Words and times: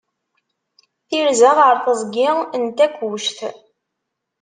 Tirza 1.07 1.51
ɣer 1.59 1.75
teẓgi 1.85 2.29
n 2.61 2.63
Takkuct. 2.77 3.39